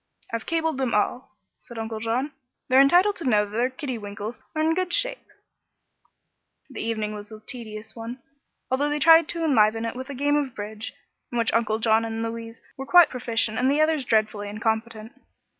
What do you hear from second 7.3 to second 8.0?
a tedious